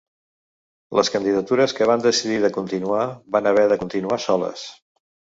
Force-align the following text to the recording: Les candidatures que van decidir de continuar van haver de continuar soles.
Les 0.99 1.09
candidatures 1.15 1.75
que 1.79 1.87
van 1.91 2.01
decidir 2.05 2.39
de 2.45 2.51
continuar 2.55 3.03
van 3.35 3.49
haver 3.51 3.67
de 3.73 3.77
continuar 3.83 4.19
soles. 4.25 4.65